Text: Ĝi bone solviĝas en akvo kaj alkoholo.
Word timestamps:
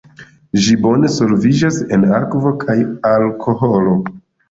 Ĝi 0.63 0.77
bone 0.85 1.11
solviĝas 1.17 1.79
en 1.99 2.09
akvo 2.23 2.57
kaj 2.67 2.81
alkoholo. 3.15 3.99